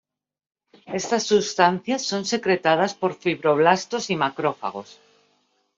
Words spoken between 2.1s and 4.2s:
secretadas por fibroblastos y